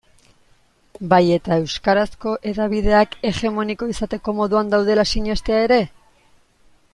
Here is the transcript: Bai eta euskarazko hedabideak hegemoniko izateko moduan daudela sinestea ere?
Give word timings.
Bai 1.11 1.19
eta 1.35 1.57
euskarazko 1.63 2.33
hedabideak 2.51 3.13
hegemoniko 3.31 3.91
izateko 3.93 4.35
moduan 4.39 4.73
daudela 4.75 5.07
sinestea 5.13 5.61
ere? 5.69 5.81